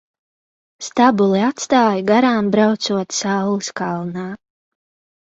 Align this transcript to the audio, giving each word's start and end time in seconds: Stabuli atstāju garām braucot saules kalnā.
Stabuli 0.85 1.43
atstāju 1.47 2.05
garām 2.11 2.49
braucot 2.55 3.15
saules 3.19 3.71
kalnā. 3.81 4.25